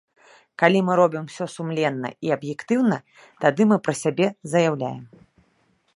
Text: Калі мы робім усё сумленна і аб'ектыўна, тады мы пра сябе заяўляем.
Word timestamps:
Калі 0.61 0.79
мы 0.87 0.95
робім 0.99 1.27
усё 1.31 1.45
сумленна 1.57 2.09
і 2.27 2.33
аб'ектыўна, 2.37 2.97
тады 3.45 3.61
мы 3.73 3.77
пра 3.89 3.93
сябе 4.03 4.27
заяўляем. 4.55 5.05